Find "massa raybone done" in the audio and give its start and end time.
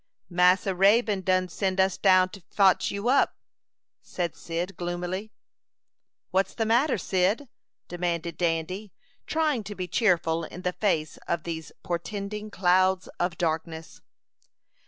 0.31-1.47